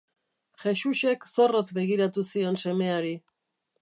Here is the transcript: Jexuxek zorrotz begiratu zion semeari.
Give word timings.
Jexuxek 0.61 1.27
zorrotz 1.33 1.67
begiratu 1.79 2.27
zion 2.31 2.59
semeari. 2.65 3.13